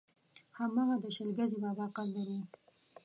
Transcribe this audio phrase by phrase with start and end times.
[0.57, 2.41] هماغه د شل ګزي بابا قبر و.